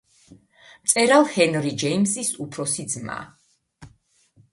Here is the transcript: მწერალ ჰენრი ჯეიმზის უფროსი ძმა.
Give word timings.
მწერალ 0.85 1.27
ჰენრი 1.33 1.73
ჯეიმზის 1.83 2.31
უფროსი 2.45 2.87
ძმა. 2.95 3.19